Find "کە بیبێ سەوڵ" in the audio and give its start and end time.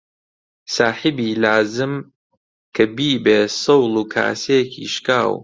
2.75-3.91